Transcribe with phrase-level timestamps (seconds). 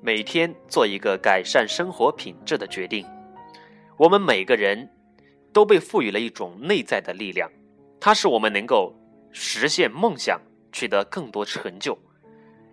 [0.00, 3.04] 每天做一个改善生活品质的决定。
[3.96, 4.88] 我们每个人
[5.52, 7.50] 都被赋予了一种内在的力量，
[7.98, 8.94] 它使我们能够
[9.32, 11.98] 实现梦想，取得更多成就。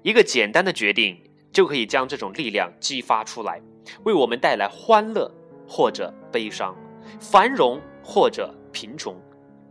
[0.03, 1.19] 一个简单的决定
[1.51, 3.59] 就可以将这种力量激发出来，
[4.03, 5.31] 为我们带来欢乐
[5.67, 6.75] 或者悲伤，
[7.19, 9.19] 繁荣或者贫穷，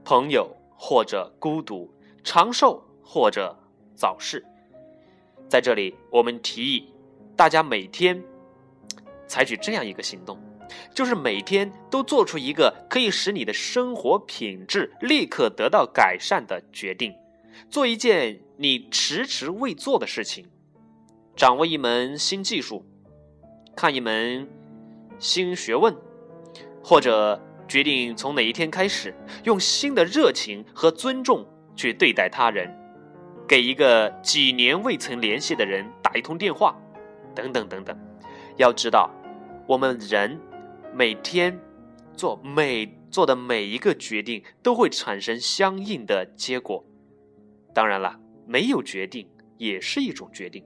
[0.04, 1.88] 朋友或者孤独，
[2.24, 3.56] 长寿或者
[3.94, 4.44] 早逝。
[5.48, 6.88] 在这里，我们提议
[7.36, 8.22] 大家每天
[9.26, 10.38] 采取这样一个行动，
[10.94, 17.14] 就是每天都做出一个可以使你的生活品质立刻得到改善的决定，
[17.68, 20.46] 做一件你迟迟未做的事情，
[21.34, 22.84] 掌握一门新技术，
[23.74, 24.48] 看一门
[25.18, 25.94] 新学问，
[26.82, 31.44] 或者决定从哪一天开始，用新的热情和尊重
[31.74, 32.72] 去对待他人。
[33.46, 36.74] 给一个几年未曾联系的人打一通电话，
[37.34, 37.96] 等等等等。
[38.56, 39.10] 要知道，
[39.66, 40.40] 我们人
[40.92, 41.58] 每天
[42.16, 46.84] 做每做的每一个决定，都会产生相应的结果。
[47.72, 50.64] 当然了，没有决定也是一种决定。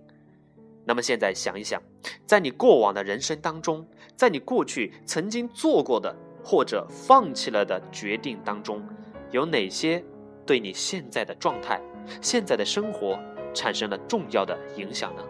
[0.84, 1.82] 那么现在想一想，
[2.24, 8.82] 在你过往的人生当中，在你过去曾经做过的或者放弃了的决定当中，
[9.30, 10.02] 有哪些
[10.46, 11.80] 对你现在的状态？
[12.22, 13.18] 现在的生活
[13.52, 15.22] 产生了重要的影响呢？